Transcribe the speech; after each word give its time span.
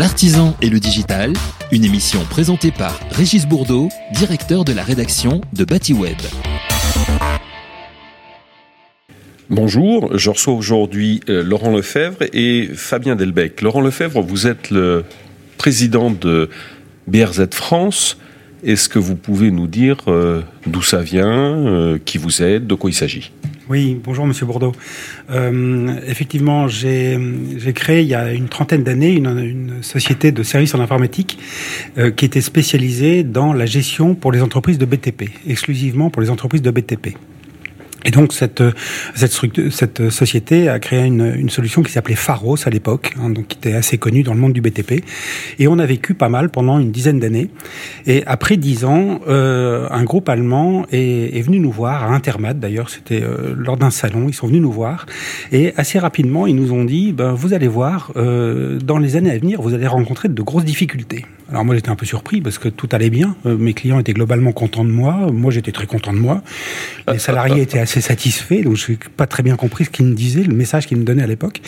L'artisan 0.00 0.56
et 0.62 0.70
le 0.70 0.80
digital, 0.80 1.34
une 1.72 1.84
émission 1.84 2.24
présentée 2.24 2.70
par 2.70 2.98
Régis 3.10 3.46
Bourdeau, 3.46 3.90
directeur 4.14 4.64
de 4.64 4.72
la 4.72 4.82
rédaction 4.82 5.42
de 5.52 5.62
BatiWeb. 5.66 6.16
Bonjour, 9.50 10.16
je 10.16 10.30
reçois 10.30 10.54
aujourd'hui 10.54 11.20
euh, 11.28 11.42
Laurent 11.42 11.76
Lefebvre 11.76 12.22
et 12.32 12.70
Fabien 12.72 13.14
Delbecq. 13.14 13.60
Laurent 13.60 13.82
Lefebvre, 13.82 14.22
vous 14.22 14.46
êtes 14.46 14.70
le 14.70 15.04
président 15.58 16.10
de 16.10 16.48
BRZ 17.06 17.48
France. 17.50 18.16
Est-ce 18.64 18.88
que 18.88 18.98
vous 18.98 19.16
pouvez 19.16 19.50
nous 19.50 19.66
dire 19.66 19.98
euh, 20.08 20.40
d'où 20.66 20.80
ça 20.80 21.02
vient, 21.02 21.28
euh, 21.28 21.98
qui 22.02 22.16
vous 22.16 22.42
êtes, 22.42 22.66
de 22.66 22.74
quoi 22.74 22.88
il 22.88 22.94
s'agit? 22.94 23.32
Oui, 23.70 24.00
bonjour 24.02 24.26
Monsieur 24.26 24.46
Bourdeau. 24.46 24.72
Euh, 25.30 26.00
effectivement, 26.04 26.66
j'ai 26.66 27.16
créé 27.72 28.02
il 28.02 28.08
y 28.08 28.16
a 28.16 28.32
une 28.32 28.48
trentaine 28.48 28.82
d'années 28.82 29.12
une, 29.12 29.82
société 29.82 30.32
de 30.32 30.42
services 30.42 30.74
en 30.74 30.80
informatique 30.80 31.38
euh, 31.96 32.10
qui 32.10 32.24
était 32.24 32.40
spécialisée 32.40 33.22
dans 33.22 33.52
la 33.52 33.66
gestion 33.66 34.16
pour 34.16 34.32
les 34.32 34.42
entreprises 34.42 34.76
de 34.76 34.84
BTP, 34.84 35.30
exclusivement 35.46 36.10
pour 36.10 36.20
les 36.20 36.30
entreprises 36.30 36.62
de 36.62 36.70
BTP. 36.72 37.16
Et 38.04 38.10
donc 38.10 38.32
cette 38.32 38.62
cette, 39.14 39.32
structure, 39.32 39.72
cette 39.72 40.10
société 40.10 40.68
a 40.68 40.78
créé 40.78 41.04
une, 41.04 41.34
une 41.36 41.50
solution 41.50 41.82
qui 41.82 41.92
s'appelait 41.92 42.14
Pharos 42.14 42.56
à 42.66 42.70
l'époque, 42.70 43.14
hein, 43.20 43.30
donc 43.30 43.48
qui 43.48 43.58
était 43.58 43.74
assez 43.74 43.98
connue 43.98 44.22
dans 44.22 44.34
le 44.34 44.40
monde 44.40 44.52
du 44.52 44.60
BTP. 44.60 45.04
Et 45.58 45.68
on 45.68 45.78
a 45.78 45.86
vécu 45.86 46.14
pas 46.14 46.28
mal 46.28 46.50
pendant 46.50 46.78
une 46.78 46.90
dizaine 46.90 47.20
d'années. 47.20 47.50
Et 48.06 48.24
après 48.26 48.56
dix 48.56 48.84
ans, 48.84 49.20
euh, 49.28 49.86
un 49.90 50.04
groupe 50.04 50.28
allemand 50.28 50.86
est, 50.90 51.36
est, 51.36 51.42
venu 51.42 51.60
nous 51.60 51.72
voir 51.72 52.04
à 52.04 52.14
Intermat. 52.14 52.54
D'ailleurs, 52.54 52.90
c'était 52.90 53.22
euh, 53.22 53.54
lors 53.56 53.76
d'un 53.76 53.90
salon. 53.90 54.26
Ils 54.28 54.34
sont 54.34 54.46
venus 54.46 54.62
nous 54.62 54.72
voir 54.72 55.06
et 55.52 55.72
assez 55.76 55.98
rapidement, 55.98 56.46
ils 56.46 56.54
nous 56.54 56.72
ont 56.72 56.84
dit 56.84 57.12
ben, 57.12 57.32
vous 57.32 57.52
allez 57.52 57.68
voir, 57.68 58.12
euh, 58.16 58.78
dans 58.78 58.98
les 58.98 59.16
années 59.16 59.30
à 59.30 59.38
venir, 59.38 59.60
vous 59.60 59.74
allez 59.74 59.86
rencontrer 59.86 60.28
de 60.28 60.42
grosses 60.42 60.64
difficultés. 60.64 61.24
Alors 61.50 61.64
moi, 61.64 61.74
j'étais 61.74 61.88
un 61.88 61.96
peu 61.96 62.06
surpris 62.06 62.40
parce 62.40 62.58
que 62.58 62.68
tout 62.68 62.88
allait 62.92 63.10
bien. 63.10 63.34
Euh, 63.44 63.56
mes 63.56 63.74
clients 63.74 63.98
étaient 63.98 64.12
globalement 64.12 64.52
contents 64.52 64.84
de 64.84 64.90
moi. 64.90 65.30
Moi, 65.32 65.50
j'étais 65.50 65.72
très 65.72 65.86
content 65.86 66.12
de 66.12 66.18
moi. 66.18 66.42
Les 67.12 67.18
salariés 67.18 67.62
étaient 67.62 67.80
assez 67.80 68.00
satisfaits, 68.00 68.62
donc 68.62 68.76
je 68.76 68.92
n'ai 68.92 68.98
pas 69.16 69.26
très 69.26 69.42
bien 69.42 69.56
compris 69.56 69.86
ce 69.86 69.90
qu'ils 69.90 70.06
me 70.06 70.14
disaient, 70.14 70.44
le 70.44 70.54
message 70.54 70.86
qu'ils 70.86 70.98
me 70.98 71.04
donnaient 71.04 71.24
à 71.24 71.26
l'époque. 71.26 71.60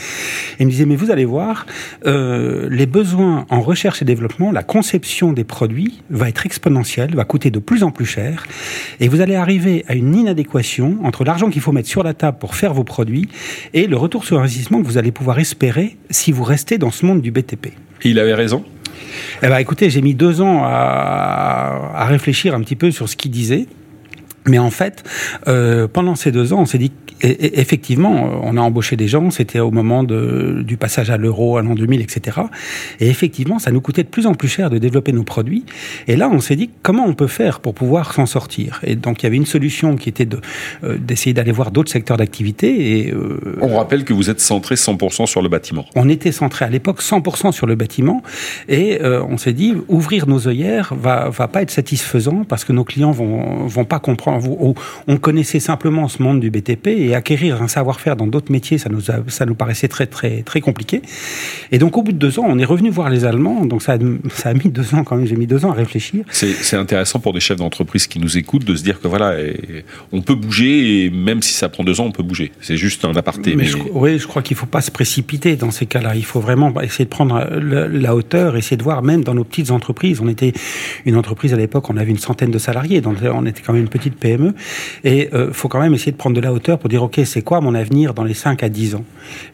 Ils 0.60 0.66
me 0.66 0.70
disaient, 0.70 0.86
mais 0.86 0.94
vous 0.94 1.10
allez 1.10 1.24
voir, 1.24 1.66
euh, 2.06 2.68
les 2.70 2.86
besoins 2.86 3.44
en 3.50 3.60
recherche 3.60 4.02
et 4.02 4.04
développement, 4.04 4.52
la 4.52 4.62
conception 4.62 5.32
des 5.32 5.44
produits 5.44 6.02
va 6.10 6.28
être 6.28 6.46
exponentielle, 6.46 7.16
va 7.16 7.24
coûter 7.24 7.50
de 7.50 7.58
plus 7.58 7.82
en 7.82 7.90
plus 7.90 8.06
cher, 8.06 8.46
et 9.00 9.08
vous 9.08 9.20
allez 9.20 9.34
arriver 9.34 9.84
à 9.88 9.94
une 9.94 10.14
inadéquation 10.14 10.98
entre 11.02 11.24
l'argent 11.24 11.50
qu'il 11.50 11.60
faut 11.60 11.72
mettre 11.72 11.88
sur 11.88 12.04
la 12.04 12.14
table 12.14 12.38
pour 12.38 12.54
faire 12.54 12.72
vos 12.72 12.84
produits 12.84 13.28
et 13.74 13.88
le 13.88 13.96
retour 13.96 14.24
sur 14.24 14.38
investissement 14.38 14.80
que 14.80 14.86
vous 14.86 14.98
allez 14.98 15.12
pouvoir 15.12 15.40
espérer 15.40 15.96
si 16.10 16.30
vous 16.30 16.44
restez 16.44 16.78
dans 16.78 16.90
ce 16.90 17.04
monde 17.04 17.20
du 17.20 17.32
BTP. 17.32 17.72
Il 18.04 18.18
avait 18.18 18.34
raison 18.34 18.64
eh 19.42 19.48
ben, 19.48 19.58
écoutez, 19.58 19.90
j'ai 19.90 20.02
mis 20.02 20.14
deux 20.14 20.40
ans 20.40 20.62
à, 20.64 21.92
à, 21.94 22.04
réfléchir 22.06 22.54
un 22.54 22.60
petit 22.60 22.76
peu 22.76 22.90
sur 22.90 23.08
ce 23.08 23.16
qu'il 23.16 23.30
disait. 23.30 23.66
Mais 24.46 24.58
en 24.58 24.70
fait, 24.70 25.04
euh, 25.48 25.86
pendant 25.88 26.14
ces 26.14 26.32
deux 26.32 26.52
ans, 26.52 26.60
on 26.60 26.66
s'est 26.66 26.78
dit 26.78 26.92
effectivement, 27.22 28.26
euh, 28.26 28.40
on 28.42 28.56
a 28.56 28.60
embauché 28.60 28.96
des 28.96 29.08
gens, 29.08 29.30
c'était 29.30 29.60
au 29.60 29.70
moment 29.70 30.02
de, 30.02 30.62
du 30.64 30.76
passage 30.76 31.10
à 31.10 31.16
l'euro 31.16 31.56
à 31.56 31.62
l'an 31.62 31.74
2000, 31.74 32.00
etc. 32.00 32.40
Et 33.00 33.08
effectivement, 33.08 33.58
ça 33.58 33.70
nous 33.70 33.80
coûtait 33.80 34.02
de 34.02 34.08
plus 34.08 34.26
en 34.26 34.34
plus 34.34 34.48
cher 34.48 34.70
de 34.70 34.78
développer 34.78 35.12
nos 35.12 35.22
produits. 35.22 35.64
Et 36.08 36.16
là, 36.16 36.28
on 36.32 36.40
s'est 36.40 36.56
dit 36.56 36.70
comment 36.82 37.04
on 37.06 37.14
peut 37.14 37.26
faire 37.26 37.60
pour 37.60 37.74
pouvoir 37.74 38.12
s'en 38.12 38.26
sortir? 38.26 38.80
Et 38.82 38.96
donc, 38.96 39.22
il 39.22 39.26
y 39.26 39.28
avait 39.28 39.36
une 39.36 39.46
solution 39.46 39.96
qui 39.96 40.08
était 40.08 40.26
de, 40.26 40.40
euh, 40.84 40.98
d'essayer 40.98 41.32
d'aller 41.32 41.52
voir 41.52 41.70
d'autres 41.70 41.92
secteurs 41.92 42.16
d'activité. 42.16 42.98
Et 42.98 43.12
euh, 43.12 43.58
on 43.60 43.76
rappelle 43.76 44.04
que 44.04 44.12
vous 44.12 44.30
êtes 44.30 44.40
centré 44.40 44.74
100% 44.74 45.26
sur 45.26 45.42
le 45.42 45.48
bâtiment. 45.48 45.86
On 45.94 46.08
était 46.08 46.32
centré 46.32 46.64
à 46.64 46.70
l'époque 46.70 47.02
100% 47.02 47.52
sur 47.52 47.66
le 47.66 47.74
bâtiment, 47.74 48.22
et 48.68 49.00
euh, 49.02 49.22
on 49.28 49.38
s'est 49.38 49.52
dit 49.52 49.74
ouvrir 49.88 50.26
nos 50.26 50.48
œillères 50.48 50.94
va 50.94 51.28
va 51.28 51.48
pas 51.48 51.62
être 51.62 51.70
satisfaisant 51.70 52.44
parce 52.48 52.64
que 52.64 52.72
nos 52.72 52.84
clients 52.84 53.12
vont 53.12 53.66
vont 53.66 53.84
pas 53.84 53.98
comprendre. 53.98 54.31
On 55.06 55.16
connaissait 55.16 55.60
simplement 55.60 56.08
ce 56.08 56.22
monde 56.22 56.40
du 56.40 56.50
BTP 56.50 56.88
et 56.88 57.14
acquérir 57.14 57.62
un 57.62 57.68
savoir-faire 57.68 58.16
dans 58.16 58.26
d'autres 58.26 58.52
métiers, 58.52 58.78
ça 58.78 58.88
nous, 58.88 59.00
ça 59.00 59.46
nous 59.46 59.54
paraissait 59.54 59.88
très, 59.88 60.06
très, 60.06 60.42
très 60.42 60.60
compliqué. 60.60 61.02
Et 61.70 61.78
donc, 61.78 61.96
au 61.96 62.02
bout 62.02 62.12
de 62.12 62.18
deux 62.18 62.38
ans, 62.38 62.44
on 62.46 62.58
est 62.58 62.64
revenu 62.64 62.90
voir 62.90 63.10
les 63.10 63.24
Allemands. 63.24 63.64
Donc, 63.66 63.82
ça 63.82 63.94
a, 63.94 63.98
ça 64.34 64.50
a 64.50 64.54
mis 64.54 64.70
deux 64.70 64.94
ans 64.94 65.04
quand 65.04 65.16
même. 65.16 65.26
J'ai 65.26 65.36
mis 65.36 65.46
deux 65.46 65.64
ans 65.64 65.70
à 65.70 65.74
réfléchir. 65.74 66.24
C'est 66.30 66.76
intéressant 66.76 67.20
pour 67.20 67.32
des 67.32 67.40
chefs 67.40 67.58
d'entreprise 67.58 68.06
qui 68.06 68.18
nous 68.18 68.38
écoutent 68.38 68.64
de 68.64 68.74
se 68.74 68.82
dire 68.82 69.00
que 69.00 69.08
voilà, 69.08 69.34
on 70.12 70.22
peut 70.22 70.34
bouger 70.34 71.04
et 71.04 71.10
même 71.10 71.42
si 71.42 71.52
ça 71.52 71.68
prend 71.68 71.84
deux 71.84 72.00
ans, 72.00 72.06
on 72.06 72.12
peut 72.12 72.22
bouger. 72.22 72.52
C'est 72.60 72.76
juste 72.76 73.04
un 73.04 73.14
aparté. 73.14 73.54
Mais, 73.56 73.66
oui, 73.92 74.18
je 74.18 74.26
crois 74.26 74.42
qu'il 74.42 74.54
ne 74.56 74.60
faut 74.60 74.66
pas 74.66 74.80
se 74.80 74.90
précipiter 74.90 75.56
dans 75.56 75.70
ces 75.70 75.86
cas-là. 75.86 76.14
Il 76.14 76.24
faut 76.24 76.40
vraiment 76.40 76.72
essayer 76.80 77.04
de 77.04 77.10
prendre 77.10 77.46
la, 77.60 78.14
hauteur, 78.14 78.56
essayer 78.56 78.76
de 78.76 78.82
voir 78.82 79.02
même 79.02 79.24
dans 79.24 79.34
nos 79.34 79.44
petites 79.44 79.70
entreprises. 79.70 80.20
On 80.20 80.28
était 80.28 80.52
une 81.04 81.16
entreprise 81.16 81.54
à 81.54 81.56
l'époque, 81.56 81.88
on 81.90 81.96
avait 81.96 82.10
une 82.10 82.18
centaine 82.18 82.50
de 82.50 82.58
salariés, 82.58 83.00
donc 83.00 83.16
on 83.22 83.46
était 83.46 83.62
quand 83.62 83.72
même 83.72 83.82
une 83.82 83.88
petite 83.88 84.14
Et 84.24 84.38
il 85.04 85.34
euh, 85.34 85.52
faut 85.52 85.68
quand 85.68 85.80
même 85.80 85.94
essayer 85.94 86.12
de 86.12 86.16
prendre 86.16 86.36
de 86.36 86.40
la 86.40 86.52
hauteur 86.52 86.78
pour 86.78 86.88
dire 86.88 87.02
ok, 87.02 87.20
c'est 87.24 87.42
quoi 87.42 87.60
mon 87.60 87.74
avenir 87.74 88.14
dans 88.14 88.24
les 88.24 88.34
5 88.34 88.62
à 88.62 88.68
10 88.68 88.94
ans? 88.96 89.04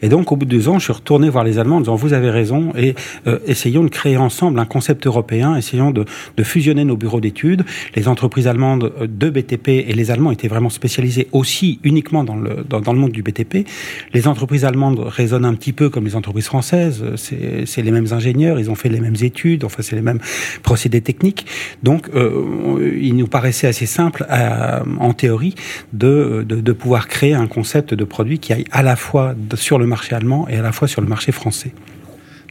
Et 0.01 0.09
donc, 0.09 0.31
au 0.31 0.35
bout 0.35 0.45
de 0.45 0.49
deux 0.49 0.69
ans, 0.69 0.79
je 0.79 0.85
suis 0.85 0.93
retourné 0.93 1.29
voir 1.29 1.43
les 1.43 1.59
Allemands 1.59 1.77
en 1.77 1.81
disant, 1.81 1.95
vous 1.95 2.13
avez 2.13 2.29
raison, 2.29 2.73
et 2.77 2.95
euh, 3.27 3.39
essayons 3.45 3.83
de 3.83 3.89
créer 3.89 4.17
ensemble 4.17 4.59
un 4.59 4.65
concept 4.65 5.07
européen, 5.07 5.55
essayons 5.55 5.91
de, 5.91 6.05
de 6.37 6.43
fusionner 6.43 6.85
nos 6.85 6.97
bureaux 6.97 7.19
d'études. 7.19 7.63
Les 7.95 8.07
entreprises 8.07 8.47
allemandes 8.47 8.91
euh, 8.99 9.07
de 9.07 9.29
BTP, 9.29 9.69
et 9.69 9.93
les 9.93 10.11
Allemands 10.11 10.31
étaient 10.31 10.47
vraiment 10.47 10.69
spécialisés 10.69 11.27
aussi 11.31 11.79
uniquement 11.83 12.23
dans 12.23 12.35
le, 12.35 12.65
dans, 12.67 12.93
le 12.93 12.99
monde 12.99 13.11
du 13.11 13.23
BTP. 13.23 13.67
Les 14.13 14.27
entreprises 14.27 14.65
allemandes 14.65 14.99
raisonnent 14.99 15.45
un 15.45 15.53
petit 15.53 15.73
peu 15.73 15.89
comme 15.89 16.05
les 16.05 16.15
entreprises 16.15 16.45
françaises, 16.45 17.03
c'est 17.15 17.81
les 17.81 17.91
mêmes 17.91 18.11
ingénieurs, 18.11 18.59
ils 18.59 18.69
ont 18.69 18.75
fait 18.75 18.89
les 18.89 18.99
mêmes 18.99 19.15
études, 19.21 19.63
enfin 19.63 19.81
c'est 19.81 19.95
les 19.95 20.01
mêmes 20.01 20.19
procédés 20.63 21.01
techniques. 21.01 21.45
Donc, 21.83 22.09
euh, 22.15 22.97
il 23.01 23.15
nous 23.15 23.27
paraissait 23.27 23.67
assez 23.67 23.85
simple, 23.85 24.25
à, 24.29 24.58
en 24.99 25.13
théorie, 25.13 25.55
de, 25.93 26.45
de, 26.47 26.61
de 26.61 26.71
pouvoir 26.71 27.07
créer 27.07 27.33
un 27.33 27.47
concept 27.47 27.93
de 27.93 28.03
produit 28.03 28.39
qui 28.39 28.53
aille 28.53 28.65
à 28.71 28.83
la 28.83 28.95
fois 28.95 29.35
sur 29.55 29.79
le 29.79 29.85
marché 29.85 30.15
allemand 30.15 30.47
et 30.49 30.57
à 30.57 30.61
la 30.61 30.71
fois 30.71 30.87
sur 30.87 31.01
le 31.01 31.07
marché 31.07 31.31
français. 31.31 31.73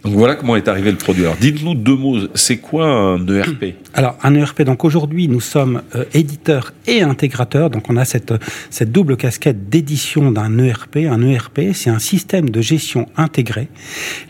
Donc 0.04 0.14
voilà 0.14 0.36
comment 0.36 0.56
est 0.56 0.68
arrivé 0.68 0.90
le 0.90 0.96
produit. 0.96 1.24
Alors 1.24 1.36
dites-nous 1.40 1.74
deux 1.74 1.96
mots, 1.96 2.18
c'est 2.34 2.58
quoi 2.58 2.86
un 2.86 3.26
ERP 3.26 3.74
Alors 3.94 4.16
un 4.22 4.34
ERP, 4.34 4.62
donc 4.62 4.84
aujourd'hui 4.84 5.26
nous 5.26 5.40
sommes 5.40 5.82
euh, 5.96 6.04
éditeurs 6.14 6.72
et 6.86 7.02
intégrateurs, 7.02 7.68
donc 7.68 7.90
on 7.90 7.96
a 7.96 8.04
cette, 8.04 8.32
cette 8.70 8.92
double 8.92 9.16
casquette 9.16 9.68
d'édition 9.68 10.30
d'un 10.30 10.58
ERP. 10.58 10.98
Un 11.10 11.22
ERP, 11.22 11.72
c'est 11.74 11.90
un 11.90 11.98
système 11.98 12.50
de 12.50 12.60
gestion 12.60 13.06
intégré. 13.16 13.68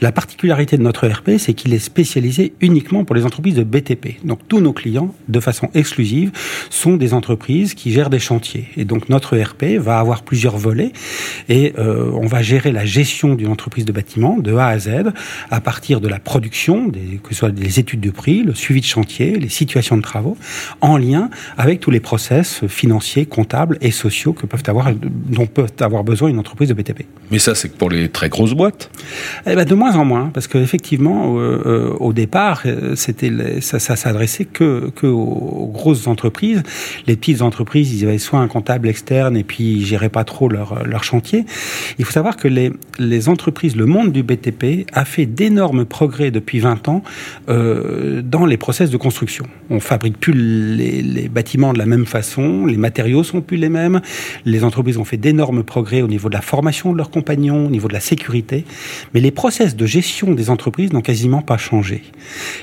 La 0.01 0.11
particularité 0.11 0.79
de 0.79 0.83
notre 0.83 1.05
ERP, 1.05 1.33
c'est 1.39 1.53
qu'il 1.53 1.75
est 1.75 1.79
spécialisé 1.79 2.55
uniquement 2.61 3.05
pour 3.05 3.15
les 3.15 3.27
entreprises 3.27 3.57
de 3.57 3.65
BTP. 3.65 4.25
Donc 4.25 4.41
tous 4.49 4.61
nos 4.61 4.73
clients, 4.73 5.15
de 5.29 5.41
façon 5.41 5.69
exclusive, 5.75 6.33
sont 6.71 6.97
des 6.97 7.13
entreprises 7.13 7.75
qui 7.75 7.93
gèrent 7.93 8.11
des 8.11 8.19
chantiers. 8.19 8.69
Et 8.77 8.85
donc 8.85 9.09
notre 9.11 9.37
ERP 9.37 9.65
va 9.79 9.99
avoir 9.99 10.23
plusieurs 10.23 10.57
volets 10.57 10.93
et 11.49 11.75
euh, 11.79 12.11
on 12.15 12.27
va 12.27 12.43
gérer 12.43 12.73
la 12.73 12.87
gestion 12.87 13.35
d'une 13.35 13.49
entreprise 13.49 13.85
de 13.85 13.93
bâtiment 13.93 14.39
de 14.39 14.55
A 14.55 14.69
à 14.69 14.79
Z 14.79 14.91
partir 15.69 16.01
de 16.01 16.09
la 16.09 16.19
production, 16.19 16.89
des, 16.89 17.21
que 17.23 17.29
ce 17.29 17.41
soit 17.41 17.51
les 17.51 17.79
études 17.79 18.01
de 18.01 18.11
prix, 18.11 18.43
le 18.43 18.55
suivi 18.55 18.81
de 18.81 18.87
chantier, 18.87 19.39
les 19.39 19.51
situations 19.51 19.99
de 19.99 20.03
travaux, 20.03 20.35
en 20.81 20.97
lien 20.97 21.29
avec 21.59 21.81
tous 21.81 21.91
les 21.91 22.01
process 22.01 22.67
financiers, 22.69 23.27
comptables 23.27 23.77
et 23.83 23.91
sociaux 23.91 24.33
que 24.33 24.47
peuvent 24.47 24.63
avoir, 24.67 24.91
dont 24.95 25.47
peut 25.47 25.67
avoir 25.81 26.05
besoin 26.05 26.31
une 26.31 26.39
entreprise 26.39 26.71
de 26.71 26.75
BTP. 26.75 27.03
Mais 27.31 27.39
ça, 27.39 27.55
c'est 27.55 27.77
pour 27.77 27.91
les 27.91 28.09
très 28.09 28.31
grosses 28.31 28.55
boîtes? 28.55 28.91
Eh 29.47 29.55
ben, 29.57 29.67
De 29.67 29.75
moins 29.75 29.95
en 29.97 30.07
moins, 30.07 30.31
parce 30.33 30.47
qu'effectivement, 30.49 31.37
euh, 31.37 31.61
euh, 31.67 31.91
au 32.01 32.15
départ, 32.15 32.63
euh, 32.65 32.97
c'était 32.97 33.61
ça, 33.61 33.79
ça 33.79 33.95
s'adressait 33.95 34.47
que, 34.47 34.91
que 34.97 35.07
aux 35.07 35.71
grosses 35.71 36.07
entreprises. 36.07 36.63
Les 37.07 37.17
petites 37.17 37.43
entreprises, 37.43 37.93
ils 37.93 38.07
avaient 38.07 38.17
soit 38.17 38.41
un 38.41 38.49
comptable 38.49 38.89
externe 38.89 39.37
et 39.37 39.45
puis 39.45 39.65
ils 39.65 39.85
géraient 39.85 40.09
pas 40.09 40.25
trop 40.25 40.49
leur, 40.49 40.87
leur 40.87 41.05
chantier. 41.05 41.45
Il 41.99 42.07
faut 42.07 42.13
savoir 42.13 42.39
que 42.39 42.49
les, 42.49 42.73
les 42.99 43.29
entreprises, 43.29 43.77
le 43.77 43.85
monde 43.85 44.13
du 44.13 44.23
BTP 44.23 44.87
a 44.95 45.05
fait 45.05 45.27
des 45.27 45.48
énorme 45.49 45.85
progrès 45.85 46.31
depuis 46.31 46.61
20 46.61 46.89
ans 46.89 47.03
euh, 47.49 48.23
dans 48.23 48.47
les 48.47 48.59
process 48.59 48.91
de 48.91 48.97
construction. 48.97 49.47
On 49.71 49.81
fabrique 49.81 50.19
plus 50.19 50.35
les, 50.35 51.29
bâtiments 51.29 51.73
de 51.73 51.79
la 51.79 51.87
même 51.87 52.07
façon, 52.07 52.67
les 52.67 52.77
matériaux 52.77 53.25
sont 53.25 53.41
plus 53.41 53.57
les 53.57 53.69
mêmes, 53.71 54.01
les 54.45 54.63
entreprises 54.63 54.99
ont 54.99 55.05
fait 55.05 55.17
d'énormes 55.17 55.63
progrès 55.63 56.03
au 56.03 56.09
niveau 56.09 56.29
de 56.29 56.35
la 56.35 56.43
formation 56.43 56.93
de 56.93 56.99
leurs 56.99 57.11
compagnons, 57.11 57.67
au 57.67 57.71
niveau 57.71 57.89
de 57.89 57.93
la 57.95 58.01
sécurité, 58.01 58.65
mais 59.15 59.21
les 59.21 59.31
process 59.31 59.75
de 59.75 59.87
gestion 59.87 60.35
des 60.35 60.51
entreprises 60.51 60.93
n'ont 60.93 61.01
quasiment 61.01 61.43
pas 61.43 61.57
changé. 61.57 62.03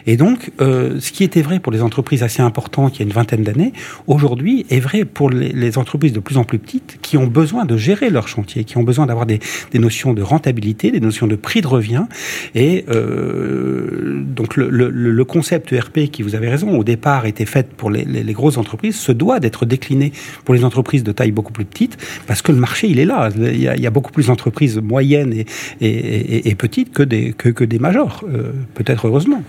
Et 0.05 0.15
donc, 0.15 0.51
euh, 0.61 0.99
ce 0.99 1.11
qui 1.11 1.23
était 1.23 1.41
vrai 1.41 1.59
pour 1.59 1.71
les 1.71 1.81
entreprises 1.81 2.23
assez 2.23 2.41
importantes 2.41 2.95
il 2.95 2.99
y 2.99 3.01
a 3.03 3.05
une 3.05 3.13
vingtaine 3.13 3.43
d'années, 3.43 3.73
aujourd'hui 4.07 4.65
est 4.69 4.79
vrai 4.79 5.05
pour 5.05 5.29
les, 5.29 5.77
entreprises 5.77 6.13
de 6.13 6.19
plus 6.19 6.37
en 6.37 6.43
plus 6.43 6.59
petites 6.59 6.99
qui 7.01 7.17
ont 7.17 7.27
besoin 7.27 7.65
de 7.65 7.75
gérer 7.75 8.09
leur 8.09 8.27
chantier, 8.27 8.63
qui 8.63 8.77
ont 8.77 8.83
besoin 8.83 9.07
d'avoir 9.07 9.25
des, 9.25 9.39
des 9.71 9.79
notions 9.79 10.13
de 10.13 10.21
rentabilité, 10.21 10.91
des 10.91 10.99
notions 10.99 11.27
de 11.27 11.35
prix 11.35 11.61
de 11.61 11.67
revient, 11.67 12.05
et 12.53 12.74
Et 12.75 12.85
euh, 12.89 14.21
donc 14.25 14.55
le, 14.55 14.69
le, 14.69 14.89
le, 14.89 15.25
concept 15.25 15.71
ERP, 15.71 16.11
qui 16.11 16.23
vous 16.23 16.35
avez 16.35 16.49
raison, 16.49 16.77
au 16.77 16.83
départ 16.83 17.25
était 17.25 17.45
fait 17.45 17.67
pour 17.73 17.89
les, 17.89 18.03
les, 18.03 18.23
les 18.23 18.33
grosses 18.33 18.57
entreprises, 18.57 18.97
se 18.97 19.11
doit 19.11 19.39
d'être 19.39 19.65
décliné 19.65 20.11
pour 20.43 20.55
les 20.55 20.63
entreprises 20.63 21.03
de 21.03 21.11
taille 21.11 21.31
beaucoup 21.31 21.53
plus 21.53 21.65
petite, 21.65 21.97
parce 22.27 22.41
que 22.41 22.51
le 22.51 22.57
marché 22.57 22.87
il 22.87 22.99
est 22.99 23.05
là. 23.05 23.29
Il 23.35 23.61
y 23.61 23.67
a, 23.67 23.75
il 23.75 23.81
y 23.81 23.87
a 23.87 23.91
beaucoup 23.91 24.11
plus 24.11 24.27
d'entreprises 24.27 24.77
moyennes 24.77 25.33
et, 25.33 25.45
et, 25.81 25.87
et, 25.87 26.49
et, 26.49 26.55
petites 26.55 26.91
que 26.91 27.03
des 27.03 27.33
que, 27.33 27.49
que 27.49 27.63
des 27.63 27.79
majors, 27.79 28.23
euh, 28.27 28.51
peut-être 28.73 29.07
heureusement. 29.07 29.43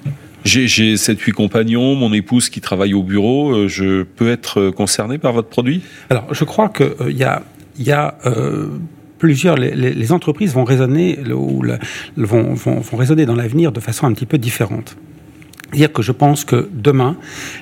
J'ai 0.45 0.95
7-8 0.95 1.33
compagnons, 1.33 1.97
mon 1.97 2.13
épouse 2.13 2.49
qui 2.49 2.61
travaille 2.61 2.95
au 2.95 3.03
bureau. 3.03 3.53
Euh, 3.53 3.69
je 3.69 4.05
peux 4.05 4.31
être 4.31 4.71
concerné 4.71 5.19
par 5.19 5.33
votre 5.33 5.49
produit? 5.49 5.83
Alors, 6.09 6.33
je 6.33 6.45
crois 6.45 6.69
qu'il 6.69 6.87
euh, 7.01 7.11
y 7.11 7.25
a, 7.25 7.43
y 7.79 7.91
a 7.91 8.17
euh, 8.27 8.69
plusieurs. 9.19 9.57
Les, 9.57 10.13
entreprises 10.13 10.55
vont 10.55 10.65
raisonner, 10.65 11.19
ou 11.33 11.63
vont, 12.17 12.55
vont, 12.55 12.81
vont 12.81 12.97
raisonner 12.97 13.27
dans 13.27 13.35
l'avenir 13.35 13.73
de 13.73 13.81
façon 13.81 14.07
un 14.07 14.13
petit 14.13 14.27
peu 14.27 14.39
différente 14.39 14.97
dire 15.73 15.93
que 15.93 16.03
je 16.03 16.13
pense 16.13 16.45
que 16.45 16.69
demain, 16.73 17.17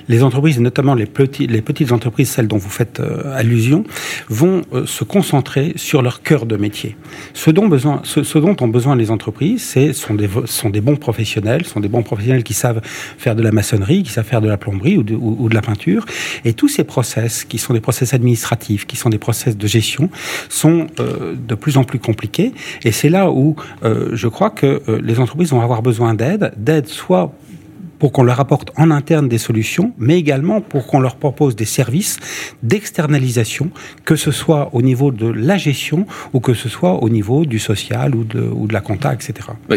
les 0.07 0.23
entreprises, 0.23 0.59
notamment 0.59 0.93
les, 0.93 1.05
petites 1.05 1.91
entreprises, 1.91 2.29
celles 2.29 2.47
dont 2.47 2.57
vous 2.57 2.69
faites 2.69 2.99
euh, 2.99 3.35
allusion, 3.35 3.83
vont 4.29 4.61
euh, 4.73 4.85
se 4.85 5.03
concentrer 5.03 5.73
sur 5.75 6.01
leur 6.01 6.21
cœur 6.21 6.45
de 6.45 6.55
métier. 6.55 6.95
Ce 7.33 7.49
dont, 7.49 7.65
ont 7.65 8.67
besoin 8.67 8.95
les 8.95 9.11
entreprises, 9.11 9.63
c'est 9.63 9.93
sont 9.93 10.13
des, 10.13 10.29
sont 10.45 10.69
des 10.69 10.81
bons 10.81 10.95
professionnels, 10.95 11.65
sont 11.65 11.79
des 11.79 11.87
bons 11.87 12.03
professionnels 12.03 12.43
qui 12.43 12.53
savent 12.53 12.81
faire 13.17 13.35
de 13.35 13.41
la 13.41 13.51
maçonnerie, 13.51 14.03
qui 14.03 14.11
savent 14.11 14.25
faire 14.25 14.41
de 14.41 14.47
la 14.47 14.57
plomberie 14.57 14.97
ou 14.97 15.03
de, 15.03 15.55
la 15.55 15.61
peinture. 15.61 16.05
Et 16.43 16.53
tous 16.53 16.67
ces 16.67 16.83
process, 16.83 17.43
qui 17.43 17.57
sont 17.57 17.73
des 17.73 17.79
process 17.79 18.13
administratifs, 18.13 18.85
qui 18.85 18.97
sont 18.97 19.09
des 19.09 19.17
process 19.17 19.57
de 19.57 19.67
gestion, 19.67 20.09
sont 20.49 20.87
euh, 20.99 21.35
de 21.35 21.55
plus 21.55 21.77
en 21.77 21.83
plus 21.83 21.99
compliqués. 21.99 22.53
Et 22.83 22.91
c'est 22.91 23.09
là 23.09 23.31
où 23.31 23.55
je 23.83 24.27
crois 24.27 24.49
que 24.49 24.81
les 25.01 25.19
entreprises 25.19 25.51
vont 25.51 25.61
avoir 25.61 25.81
besoin 25.81 26.13
d'aide, 26.13 26.53
d'aide 26.57 26.87
soit 26.87 27.33
pour 27.99 28.11
qu'on 28.11 28.23
leur 28.23 28.39
apporte 28.39 28.71
en 28.77 28.91
interne 28.91 29.27
des 29.27 29.37
solutions, 29.37 29.93
mais 29.97 30.17
également 30.17 30.61
pour 30.61 30.87
qu'on 30.87 30.99
leur 30.99 31.15
propose 31.15 31.55
des 31.55 31.65
services 31.65 32.17
d'externalisation, 32.63 33.69
que 34.03 34.15
ce 34.15 34.31
soit 34.31 34.69
au 34.73 34.81
niveau 34.81 35.11
de 35.11 35.27
la 35.27 35.57
gestion 35.57 36.05
ou 36.33 36.39
que 36.39 36.53
ce 36.53 36.69
soit 36.69 37.03
au 37.03 37.09
niveau 37.09 37.45
du 37.45 37.59
social 37.59 38.15
ou 38.15 38.23
de, 38.23 38.73
la 38.73 38.81
compta, 38.81 39.13
etc. 39.13 39.33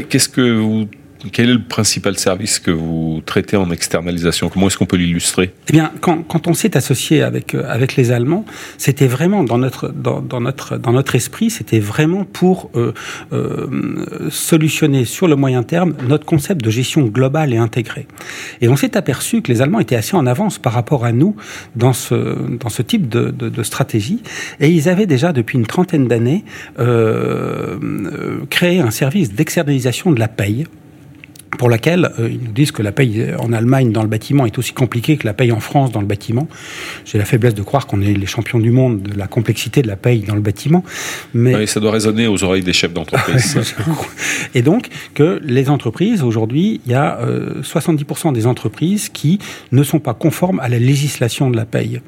Qu'est-ce 0.08 0.28
que 0.28 0.58
vous 0.58 0.86
quel 1.32 1.50
est 1.50 1.54
le 1.54 1.62
principal 1.62 2.16
service 2.16 2.58
que 2.60 2.70
vous 2.70 3.22
traitez 3.26 3.56
en 3.56 3.70
externalisation? 3.70 4.48
Comment 4.48 4.68
est-ce 4.68 4.78
qu'on 4.78 4.86
peut 4.86 4.96
l'illustrer? 4.96 5.52
Eh 5.68 5.72
bien, 5.72 5.92
quand, 6.00 6.46
on 6.46 6.54
s'est 6.54 6.76
associé 6.76 7.22
avec 7.22 7.54
euh, 7.54 7.64
avec 7.68 7.96
les 7.96 8.12
Allemands, 8.12 8.44
c'était 8.76 9.06
vraiment 9.06 9.42
dans 9.42 9.58
notre 9.58 9.88
dans, 9.88 10.20
dans, 10.20 10.40
notre 10.40 10.76
dans 10.76 10.92
notre 10.92 11.16
esprit, 11.16 11.50
c'était 11.50 11.80
vraiment 11.80 12.24
pour 12.24 12.70
euh, 12.76 12.92
euh, 13.32 13.66
solutionner 14.30 15.04
sur 15.04 15.26
le 15.26 15.36
moyen 15.36 15.62
terme 15.62 15.94
notre 16.06 16.24
concept 16.24 16.64
de 16.64 16.70
gestion 16.70 17.02
globale 17.02 17.52
et 17.52 17.56
intégrée. 17.56 18.06
Et 18.60 18.68
on 18.68 18.76
s'est 18.76 18.96
aperçu 18.96 19.42
que 19.42 19.50
les 19.52 19.60
Allemands 19.60 19.80
étaient 19.80 19.96
assez 19.96 20.16
en 20.16 20.26
avance 20.26 20.58
par 20.58 20.72
rapport 20.72 21.04
à 21.04 21.12
nous 21.12 21.34
dans 21.74 21.92
ce 21.92 22.36
dans 22.58 22.68
ce 22.68 22.82
type 22.82 23.08
de, 23.08 23.62
stratégie, 23.62 24.22
et 24.60 24.70
ils 24.70 24.88
avaient 24.88 25.06
déjà 25.06 25.32
depuis 25.32 25.58
une 25.58 25.66
trentaine 25.66 26.06
d'années 26.06 26.44
créé 28.50 28.80
un 28.80 28.90
service 28.90 29.32
d'externalisation 29.32 30.12
de 30.12 30.20
la 30.20 30.28
paye 30.28 30.66
pour 31.58 31.68
laquelle 31.68 32.10
euh, 32.18 32.30
ils 32.30 32.40
nous 32.42 32.52
disent 32.52 32.72
que 32.72 32.82
la 32.82 32.92
paye 32.92 33.34
en 33.38 33.52
Allemagne 33.52 33.92
dans 33.92 34.02
le 34.02 34.08
bâtiment 34.08 34.46
est 34.46 34.56
aussi 34.58 34.72
compliquée 34.72 35.16
que 35.18 35.26
la 35.26 35.34
paye 35.34 35.52
en 35.52 35.60
France 35.60 35.92
dans 35.92 36.00
le 36.00 36.06
bâtiment. 36.06 36.48
J'ai 37.04 37.18
la 37.18 37.26
faiblesse 37.26 37.54
de 37.54 37.62
croire 37.62 37.86
qu'on 37.86 38.00
est 38.00 38.14
les 38.14 38.26
champions 38.26 38.58
du 38.58 38.70
monde 38.70 39.02
de 39.02 39.18
la 39.18 39.26
complexité 39.26 39.82
de 39.82 39.88
la 39.88 39.96
paye 39.96 40.20
dans 40.20 40.34
le 40.34 40.40
bâtiment. 40.40 40.84
Mais 41.34 41.54
oui, 41.54 41.66
ça 41.66 41.80
doit 41.80 41.92
résonner 41.92 42.26
aux 42.26 42.42
oreilles 42.44 42.62
des 42.62 42.72
chefs 42.72 42.94
d'entreprise. 42.94 43.58
Et 44.54 44.62
donc 44.62 44.88
que 45.14 45.40
les 45.44 45.68
entreprises 45.68 46.22
aujourd'hui, 46.22 46.80
il 46.86 46.92
y 46.92 46.94
a 46.94 47.18
euh, 47.20 47.62
70% 47.62 48.32
des 48.32 48.46
entreprises 48.46 49.08
qui 49.08 49.38
ne 49.72 49.82
sont 49.82 50.00
pas 50.00 50.14
conformes 50.14 50.60
à 50.60 50.68
la 50.68 50.78
législation 50.78 51.50
de 51.50 51.56
la 51.56 51.66
paye. 51.66 52.00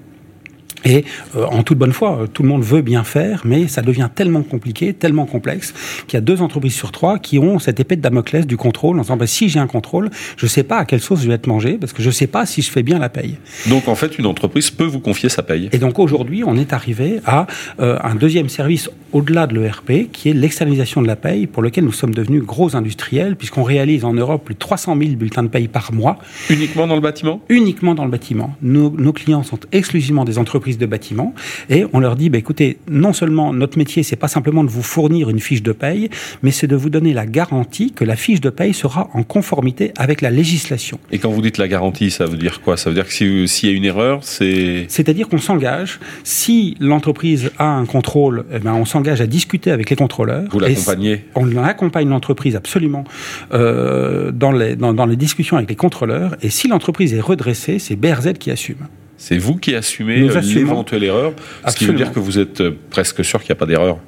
Et 0.84 1.04
euh, 1.36 1.44
en 1.46 1.62
toute 1.62 1.78
bonne 1.78 1.92
foi, 1.92 2.26
tout 2.32 2.42
le 2.42 2.48
monde 2.48 2.62
veut 2.62 2.82
bien 2.82 3.04
faire, 3.04 3.42
mais 3.44 3.68
ça 3.68 3.82
devient 3.82 4.08
tellement 4.14 4.42
compliqué, 4.42 4.92
tellement 4.94 5.26
complexe, 5.26 5.74
qu'il 6.06 6.16
y 6.16 6.18
a 6.18 6.20
deux 6.20 6.42
entreprises 6.42 6.74
sur 6.74 6.92
trois 6.92 7.18
qui 7.18 7.38
ont 7.38 7.58
cette 7.58 7.80
épée 7.80 7.96
de 7.96 8.02
Damoclès 8.02 8.46
du 8.46 8.56
contrôle, 8.56 8.98
en 8.98 9.02
disant 9.02 9.16
bah, 9.16 9.26
si 9.26 9.48
j'ai 9.48 9.60
un 9.60 9.66
contrôle, 9.66 10.10
je 10.36 10.46
ne 10.46 10.48
sais 10.48 10.62
pas 10.62 10.78
à 10.78 10.84
quelle 10.84 11.00
sauce 11.00 11.22
je 11.22 11.28
vais 11.28 11.34
être 11.34 11.46
mangé, 11.46 11.78
parce 11.78 11.92
que 11.92 12.02
je 12.02 12.08
ne 12.08 12.12
sais 12.14 12.26
pas 12.26 12.46
si 12.46 12.62
je 12.62 12.70
fais 12.70 12.82
bien 12.82 12.98
la 12.98 13.08
paye. 13.08 13.36
Donc 13.68 13.88
en 13.88 13.94
fait, 13.94 14.18
une 14.18 14.26
entreprise 14.26 14.70
peut 14.70 14.84
vous 14.84 15.00
confier 15.00 15.28
sa 15.28 15.42
paye. 15.42 15.68
Et 15.72 15.78
donc 15.78 15.98
aujourd'hui, 15.98 16.42
on 16.44 16.56
est 16.56 16.72
arrivé 16.72 17.20
à 17.26 17.46
euh, 17.80 17.98
un 18.02 18.14
deuxième 18.14 18.48
service 18.48 18.90
au-delà 19.12 19.46
de 19.46 19.58
l'ERP, 19.58 20.10
qui 20.12 20.30
est 20.30 20.32
l'externalisation 20.32 21.02
de 21.02 21.06
la 21.06 21.16
paye, 21.16 21.46
pour 21.46 21.62
lequel 21.62 21.84
nous 21.84 21.92
sommes 21.92 22.14
devenus 22.14 22.42
gros 22.42 22.76
industriels, 22.76 23.36
puisqu'on 23.36 23.64
réalise 23.64 24.04
en 24.04 24.12
Europe 24.12 24.44
plus 24.44 24.54
de 24.54 24.58
300 24.58 24.96
000 24.96 25.10
bulletins 25.16 25.42
de 25.42 25.48
paye 25.48 25.68
par 25.68 25.92
mois. 25.92 26.18
Uniquement 26.48 26.86
dans 26.86 26.94
le 26.94 27.00
bâtiment? 27.00 27.40
Uniquement 27.48 27.94
dans 27.94 28.04
le 28.04 28.10
bâtiment. 28.10 28.54
Nos, 28.62 28.90
nos 28.90 29.12
clients 29.12 29.42
sont 29.42 29.58
exclusivement 29.72 30.24
des 30.24 30.38
entreprises 30.38 30.69
de 30.78 30.86
bâtiment 30.86 31.34
et 31.68 31.84
on 31.92 32.00
leur 32.00 32.16
dit 32.16 32.30
bah, 32.30 32.38
écoutez, 32.38 32.78
non 32.88 33.12
seulement 33.12 33.52
notre 33.52 33.78
métier, 33.78 34.02
c'est 34.02 34.16
pas 34.16 34.28
simplement 34.28 34.64
de 34.64 34.70
vous 34.70 34.82
fournir 34.82 35.30
une 35.30 35.40
fiche 35.40 35.62
de 35.62 35.72
paye, 35.72 36.10
mais 36.42 36.50
c'est 36.50 36.66
de 36.66 36.76
vous 36.76 36.90
donner 36.90 37.12
la 37.12 37.26
garantie 37.26 37.92
que 37.92 38.04
la 38.04 38.16
fiche 38.16 38.40
de 38.40 38.50
paye 38.50 38.74
sera 38.74 39.08
en 39.14 39.22
conformité 39.22 39.92
avec 39.96 40.20
la 40.20 40.30
législation. 40.30 40.98
Et 41.10 41.18
quand 41.18 41.30
vous 41.30 41.42
dites 41.42 41.58
la 41.58 41.68
garantie, 41.68 42.10
ça 42.10 42.26
veut 42.26 42.36
dire 42.36 42.60
quoi? 42.60 42.76
Ça 42.76 42.90
veut 42.90 42.94
dire 42.94 43.06
que 43.06 43.12
s'il 43.12 43.48
si 43.48 43.66
y 43.66 43.70
a 43.70 43.72
une 43.72 43.84
erreur, 43.84 44.20
c'est. 44.22 44.86
C'est-à-dire 44.88 45.28
qu'on 45.28 45.38
s'engage, 45.38 46.00
si 46.24 46.76
l'entreprise 46.80 47.50
a 47.58 47.66
un 47.66 47.86
contrôle, 47.86 48.44
eh 48.52 48.58
ben, 48.58 48.74
on 48.74 48.84
s'engage 48.84 49.20
à 49.20 49.26
discuter 49.26 49.70
avec 49.70 49.90
les 49.90 49.96
contrôleurs. 49.96 50.48
Vous 50.50 50.60
l'accompagnez? 50.60 51.24
On 51.34 51.56
accompagne 51.62 52.08
l'entreprise 52.08 52.56
absolument 52.56 53.04
euh, 53.52 54.32
dans, 54.32 54.52
les, 54.52 54.76
dans, 54.76 54.92
dans 54.92 55.06
les 55.06 55.16
discussions 55.16 55.56
avec 55.56 55.68
les 55.68 55.76
contrôleurs. 55.76 56.36
Et 56.42 56.50
si 56.50 56.68
l'entreprise 56.68 57.14
est 57.14 57.20
redressée, 57.20 57.78
c'est 57.78 57.96
BRZ 57.96 58.34
qui 58.38 58.50
assume. 58.50 58.86
C'est 59.22 59.36
vous 59.36 59.56
qui 59.56 59.74
assumez 59.74 60.16
l'éventuelle 60.16 61.04
erreur, 61.04 61.34
ce 61.36 61.68
Absolument. 61.68 61.74
qui 61.74 61.84
veut 61.84 62.04
dire 62.04 62.12
que 62.14 62.18
vous 62.18 62.38
êtes 62.38 62.62
presque 62.88 63.22
sûr 63.22 63.38
qu'il 63.40 63.50
n'y 63.50 63.58
a 63.58 63.60
pas 63.60 63.66
d'erreur. 63.66 63.98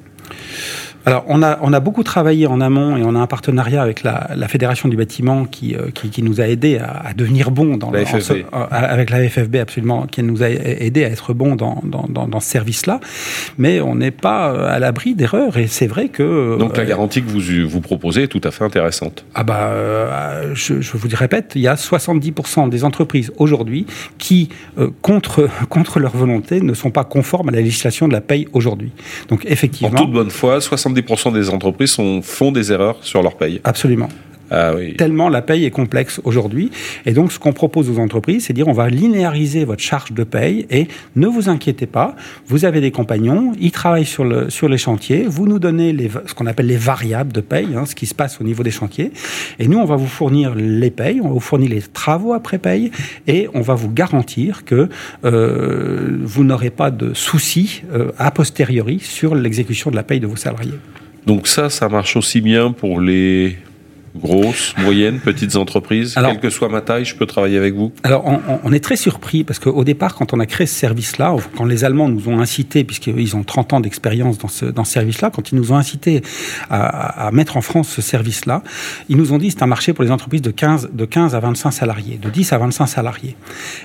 Alors, 1.05 1.25
on 1.27 1.43
a, 1.43 1.59
on 1.61 1.73
a 1.73 1.79
beaucoup 1.81 2.03
travaillé 2.03 2.47
en 2.47 2.61
amont 2.61 2.95
et 2.95 3.03
on 3.03 3.15
a 3.15 3.19
un 3.19 3.27
partenariat 3.27 3.81
avec 3.81 4.03
la, 4.03 4.29
la 4.35 4.47
Fédération 4.47 4.87
du 4.87 4.95
bâtiment 4.95 5.43
qui, 5.45 5.75
euh, 5.75 5.89
qui, 5.93 6.09
qui 6.09 6.23
nous 6.23 6.39
a 6.39 6.47
aidé 6.47 6.77
à, 6.77 7.07
à, 7.07 7.13
devenir 7.13 7.51
bon 7.51 7.75
dans 7.75 7.91
la 7.91 8.03
le. 8.03 8.45
En, 8.53 8.61
avec 8.71 9.09
la 9.09 9.27
FFB 9.27 9.55
absolument, 9.57 10.07
qui 10.07 10.23
nous 10.23 10.43
a 10.43 10.49
aidé 10.49 11.03
à 11.03 11.09
être 11.09 11.33
bon 11.33 11.55
dans, 11.55 11.81
dans, 11.83 12.05
dans, 12.07 12.27
dans 12.27 12.39
ce 12.39 12.49
service-là. 12.49 13.01
Mais 13.57 13.81
on 13.81 13.95
n'est 13.95 14.11
pas 14.11 14.69
à 14.69 14.79
l'abri 14.79 15.13
d'erreurs 15.13 15.57
et 15.57 15.67
c'est 15.67 15.87
vrai 15.87 16.07
que. 16.07 16.57
Donc 16.57 16.77
la 16.77 16.85
garantie 16.85 17.21
que 17.21 17.29
vous, 17.29 17.67
vous 17.67 17.81
proposez 17.81 18.23
est 18.23 18.27
tout 18.27 18.41
à 18.43 18.51
fait 18.51 18.63
intéressante. 18.63 19.25
Ah 19.35 19.43
bah, 19.43 19.71
euh, 19.71 20.51
je, 20.53 20.79
je 20.79 20.97
vous 20.97 21.09
répète, 21.13 21.51
il 21.55 21.61
y 21.61 21.67
a 21.67 21.75
70% 21.75 22.69
des 22.69 22.85
entreprises 22.85 23.31
aujourd'hui 23.37 23.85
qui, 24.17 24.49
euh, 24.77 24.89
contre, 25.01 25.49
contre 25.69 25.99
leur 25.99 26.15
volonté, 26.15 26.61
ne 26.61 26.73
sont 26.73 26.91
pas 26.91 27.03
conformes 27.03 27.49
à 27.49 27.51
la 27.51 27.61
législation 27.61 28.07
de 28.07 28.13
la 28.13 28.21
paye 28.21 28.47
aujourd'hui. 28.53 28.91
Donc 29.27 29.45
effectivement. 29.45 29.99
En 29.99 30.03
toute 30.03 30.13
bonne 30.13 30.29
foi, 30.29 30.61
70 30.61 30.92
70% 31.01 31.33
des 31.33 31.49
entreprises 31.49 31.91
sont, 31.91 32.21
font 32.21 32.51
des 32.51 32.71
erreurs 32.71 32.97
sur 33.01 33.21
leur 33.21 33.35
paye. 33.35 33.61
Absolument. 33.63 34.09
Ah 34.51 34.73
oui. 34.75 34.95
Tellement 34.95 35.29
la 35.29 35.41
paye 35.41 35.65
est 35.65 35.71
complexe 35.71 36.21
aujourd'hui. 36.23 36.71
Et 37.05 37.13
donc, 37.13 37.31
ce 37.31 37.39
qu'on 37.39 37.53
propose 37.53 37.89
aux 37.89 37.99
entreprises, 37.99 38.45
c'est 38.45 38.53
dire 38.53 38.67
on 38.67 38.73
va 38.73 38.89
linéariser 38.89 39.65
votre 39.65 39.81
charge 39.81 40.11
de 40.11 40.23
paye 40.23 40.67
et 40.69 40.87
ne 41.15 41.27
vous 41.27 41.49
inquiétez 41.49 41.87
pas, 41.87 42.15
vous 42.47 42.65
avez 42.65 42.81
des 42.81 42.91
compagnons, 42.91 43.53
ils 43.59 43.71
travaillent 43.71 44.05
sur, 44.05 44.25
le, 44.25 44.49
sur 44.49 44.69
les 44.69 44.77
chantiers, 44.77 45.25
vous 45.27 45.47
nous 45.47 45.59
donnez 45.59 45.93
les, 45.93 46.09
ce 46.25 46.33
qu'on 46.33 46.45
appelle 46.45 46.67
les 46.67 46.77
variables 46.77 47.31
de 47.31 47.41
paye, 47.41 47.69
hein, 47.75 47.85
ce 47.85 47.95
qui 47.95 48.05
se 48.05 48.13
passe 48.13 48.39
au 48.41 48.43
niveau 48.43 48.63
des 48.63 48.71
chantiers. 48.71 49.11
Et 49.59 49.67
nous, 49.67 49.79
on 49.79 49.85
va 49.85 49.95
vous 49.95 50.07
fournir 50.07 50.53
les 50.55 50.91
payes, 50.91 51.19
on 51.21 51.27
va 51.27 51.33
vous 51.33 51.39
fournir 51.39 51.69
les 51.69 51.81
travaux 51.81 52.33
après 52.33 52.57
paye 52.57 52.91
et 53.27 53.47
on 53.53 53.61
va 53.61 53.75
vous 53.75 53.89
garantir 53.89 54.65
que 54.65 54.89
euh, 55.25 56.17
vous 56.21 56.43
n'aurez 56.43 56.69
pas 56.69 56.91
de 56.91 57.13
soucis 57.13 57.83
euh, 57.93 58.11
a 58.17 58.31
posteriori 58.31 58.99
sur 58.99 59.35
l'exécution 59.35 59.91
de 59.91 59.95
la 59.95 60.03
paye 60.03 60.19
de 60.19 60.27
vos 60.27 60.35
salariés. 60.35 60.73
Donc 61.25 61.47
ça, 61.47 61.69
ça 61.69 61.87
marche 61.89 62.15
aussi 62.17 62.41
bien 62.41 62.71
pour 62.71 62.99
les 62.99 63.57
grosses, 64.15 64.75
moyennes, 64.77 65.19
petites 65.19 65.55
entreprises, 65.55 66.17
alors, 66.17 66.31
quelle 66.31 66.39
que 66.39 66.49
soit 66.49 66.69
ma 66.69 66.81
taille, 66.81 67.05
je 67.05 67.15
peux 67.15 67.25
travailler 67.25 67.57
avec 67.57 67.73
vous 67.73 67.91
Alors, 68.03 68.25
on, 68.25 68.39
on 68.63 68.71
est 68.71 68.83
très 68.83 68.95
surpris 68.95 69.43
parce 69.43 69.59
qu'au 69.59 69.83
départ, 69.83 70.15
quand 70.15 70.33
on 70.33 70.39
a 70.39 70.45
créé 70.45 70.67
ce 70.67 70.75
service-là, 70.75 71.35
quand 71.55 71.65
les 71.65 71.83
Allemands 71.83 72.09
nous 72.09 72.29
ont 72.29 72.39
incités, 72.39 72.83
puisqu'ils 72.83 73.35
ont 73.35 73.43
30 73.43 73.73
ans 73.73 73.79
d'expérience 73.79 74.37
dans 74.37 74.47
ce, 74.47 74.65
dans 74.65 74.83
ce 74.83 74.93
service-là, 74.93 75.31
quand 75.31 75.51
ils 75.51 75.55
nous 75.55 75.71
ont 75.71 75.75
incités 75.75 76.21
à, 76.69 77.27
à, 77.27 77.31
mettre 77.31 77.57
en 77.57 77.61
France 77.61 77.89
ce 77.89 78.01
service-là, 78.01 78.63
ils 79.09 79.17
nous 79.17 79.33
ont 79.33 79.37
dit 79.37 79.51
c'est 79.51 79.63
un 79.63 79.67
marché 79.67 79.93
pour 79.93 80.03
les 80.03 80.11
entreprises 80.11 80.41
de 80.41 80.51
15, 80.51 80.89
de 80.93 81.05
15 81.05 81.35
à 81.35 81.39
25 81.39 81.71
salariés, 81.71 82.17
de 82.21 82.29
10 82.29 82.53
à 82.53 82.57
25 82.57 82.87
salariés. 82.87 83.35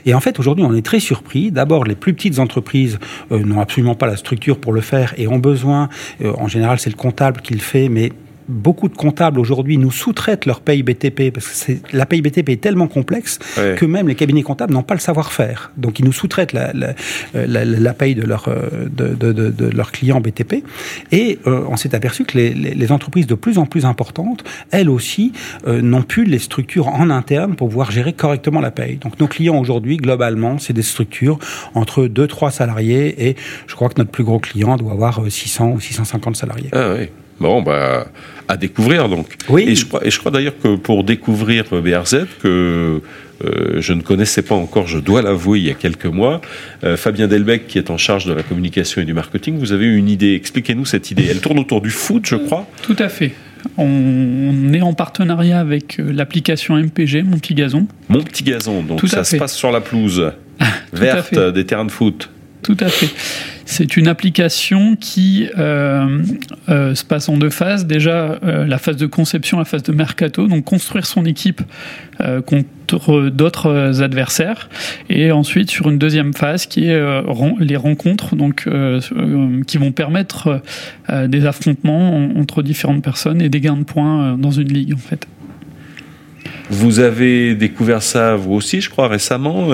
Et 0.07 0.15
en 0.15 0.21
fait, 0.21 0.39
aujourd'hui, 0.39 0.65
on 0.65 0.75
est 0.75 0.85
très 0.85 1.01
surpris. 1.01 1.51
D'abord, 1.51 1.85
les 1.85 1.95
plus 1.95 2.15
petites 2.15 2.39
entreprises 2.39 2.99
euh, 3.33 3.41
n'ont 3.41 3.61
absolument 3.61 3.95
pas 3.95 4.07
la 4.07 4.17
structure 4.17 4.59
pour 4.59 4.73
le 4.73 4.81
faire 4.81 5.15
et 5.17 5.29
ont 5.29 5.39
besoin, 5.39 5.89
euh, 6.23 6.33
en 6.37 6.49
général, 6.49 6.79
c'est 6.79 6.91
le 6.91 6.97
comptable 6.97 7.41
qui 7.41 7.55
le 7.55 7.61
fait, 7.61 7.89
mais 7.89 8.13
beaucoup 8.49 8.89
de 8.89 8.97
comptables 8.97 9.39
aujourd'hui 9.39 9.79
nous 9.79 9.91
sous-traitent 9.91 10.47
leur 10.47 10.61
paye 10.61 10.83
BTP 10.83 11.31
parce 11.33 11.47
que 11.47 11.55
c'est, 11.55 11.81
la 11.93 12.07
paye 12.07 12.23
BTP 12.23 12.49
est 12.51 12.61
tellement 12.61 12.89
complexe 12.89 13.39
que 13.77 13.85
même 13.85 14.09
les 14.09 14.15
cabinets 14.15 14.43
comptables 14.43 14.73
n'ont 14.73 14.83
pas 14.83 14.95
le 14.95 15.01
savoir-faire. 15.01 15.73
Donc 15.77 15.99
ils 15.99 16.05
nous 16.05 16.13
sous-traitent 16.13 16.53
la, 16.53 16.73
la, 16.73 16.95
la, 17.35 17.65
la 17.65 17.95
paye 17.95 18.15
de, 18.15 18.23
leur, 18.23 18.49
euh, 18.49 18.89
de, 18.91 19.15
de, 19.15 19.33
de, 19.33 19.51
de 19.51 19.67
leurs 19.67 19.93
clients 19.93 20.21
BTP. 20.21 20.65
Et 21.13 21.39
euh, 21.47 21.65
on 21.69 21.77
s'est 21.77 21.95
aperçu 21.95 22.25
que 22.25 22.37
les, 22.37 22.55
les, 22.55 22.75
les 22.75 22.93
entreprises 22.93 23.27
de 23.27 23.35
plus 23.35 23.59
en 23.59 23.67
plus 23.67 23.85
importantes, 23.85 24.45
elles 24.71 24.91
aussi, 24.91 25.33
euh, 25.67 25.83
n'ont 25.83 26.03
plus 26.03 26.25
les 26.25 26.39
structures 26.39 26.89
en 26.89 27.11
interne 27.11 27.55
pour 27.57 27.69
pouvoir 27.69 27.91
gérer 27.91 28.13
correctement 28.13 28.61
la 28.61 28.71
paye. 28.71 28.97
Donc 28.97 29.21
nos 29.21 29.29
clients 29.29 29.59
aujourd'hui, 29.59 29.97
globalement, 29.97 30.59
c'est 30.59 30.73
des 30.73 30.83
structures 30.83 31.39
entre 31.75 32.07
2-3 32.07 32.51
salariés 32.51 33.29
et 33.29 33.37
je 33.67 33.75
crois 33.75 33.89
que 33.89 33.95
notre 33.99 34.11
plus 34.11 34.25
gros 34.25 34.39
client 34.39 34.77
doit 34.77 34.93
avoir 34.93 35.23
euh, 35.23 35.31
600 35.31 35.73
ou 35.73 35.81
650 35.81 36.37
salariés. 36.37 36.69
Ah 36.73 36.95
oui. 36.99 37.09
Bon, 37.41 37.63
bah, 37.63 38.09
à 38.49 38.57
découvrir 38.57 39.09
donc. 39.09 39.37
Oui. 39.49 39.65
Et 39.69 39.75
je 39.75 39.87
crois, 39.87 40.05
et 40.07 40.11
je 40.11 40.19
crois 40.19 40.31
d'ailleurs 40.31 40.59
que 40.61 40.77
pour 40.77 41.05
découvrir 41.05 41.65
BRZ, 41.71 42.27
que 42.43 43.01
euh, 43.45 43.81
je 43.81 43.93
ne 43.93 44.03
connaissais 44.03 44.43
pas 44.43 44.55
encore, 44.55 44.89
je 44.89 44.99
dois 44.99 45.23
l'avouer, 45.23 45.61
il 45.61 45.67
y 45.67 45.71
a 45.71 45.75
quelques 45.75 46.07
mois, 46.07 46.41
euh, 46.83 46.97
Fabien 46.97 47.29
Delbecq, 47.29 47.67
qui 47.69 47.79
est 47.79 47.91
en 47.91 47.99
charge 47.99 48.27
de 48.27 48.33
la 48.33 48.43
communication 48.43 49.01
et 49.03 49.05
du 49.05 49.13
marketing, 49.13 49.59
vous 49.59 49.73
avez 49.73 49.87
eu 49.87 49.97
une 49.97 50.09
idée. 50.09 50.35
Expliquez-nous 50.35 50.87
cette 50.87 51.11
idée. 51.11 51.27
Elle 51.31 51.41
tourne 51.41 51.59
autour 51.59 51.81
du 51.81 51.91
foot, 51.91 52.27
je 52.27 52.37
crois. 52.37 52.67
Tout 52.83 52.97
à 52.99 53.09
fait. 53.09 53.33
On, 53.77 54.73
est 54.73 54.81
en 54.81 54.95
partenariat 54.95 55.61
avec 55.61 56.01
euh, 56.01 56.13
l'application 56.13 56.77
MPG, 56.77 57.23
Mon 57.23 57.39
Petit 57.39 57.55
Gazon. 57.55 57.87
Mon 58.09 58.23
petit 58.23 58.45
gazon, 58.45 58.83
donc 58.83 58.99
Tout 58.99 59.09
ça 59.09 59.25
se 59.25 59.37
passe 59.37 59.55
sur 59.55 59.71
la 59.71 59.81
pelouse 59.81 60.33
à 60.61 60.67
verte 60.93 61.35
fait. 61.35 61.53
des 61.53 61.65
terrains 61.65 61.85
de 61.85 61.91
foot. 61.91 62.31
Tout 62.63 62.77
à 62.81 62.89
fait. 62.89 63.09
C'est 63.71 63.99
une 63.99 64.09
application 64.09 64.97
qui 64.97 65.47
euh, 65.59 66.23
euh, 66.71 66.95
se 66.95 67.05
passe 67.05 67.29
en 67.29 67.37
deux 67.37 67.51
phases. 67.51 67.85
Déjà, 67.87 68.39
euh, 68.43 68.65
la 68.67 68.79
phase 68.79 68.97
de 68.97 69.05
conception, 69.05 69.59
la 69.59 69.67
phase 69.67 69.83
de 69.83 69.93
mercato, 69.93 70.47
donc 70.47 70.65
construire 70.65 71.05
son 71.05 71.27
équipe 71.27 71.61
contre 72.47 73.29
d'autres 73.29 74.03
adversaires. 74.03 74.71
Et 75.11 75.31
ensuite, 75.33 75.71
sur 75.71 75.91
une 75.91 75.99
deuxième 75.99 76.33
phase 76.33 76.65
qui 76.65 76.87
est 76.87 77.01
les 77.61 77.77
rencontres, 77.77 78.35
qui 79.67 79.79
vont 79.79 79.93
permettre 79.93 80.63
des 81.27 81.45
affrontements 81.45 82.17
en- 82.17 82.41
entre 82.41 82.63
différentes 82.63 83.05
personnes 83.05 83.43
et 83.43 83.51
des 83.51 83.61
gains 83.61 83.77
de 83.77 83.85
points 83.85 84.37
dans 84.39 84.51
une 84.51 84.73
ligue, 84.73 84.95
en 84.95 84.97
fait. 84.97 85.29
Vous 86.71 87.01
avez 87.01 87.55
découvert 87.55 88.03
ça 88.03 88.35
vous 88.35 88.55
aussi, 88.55 88.81
je 88.81 88.89
crois, 88.89 89.09
récemment, 89.09 89.69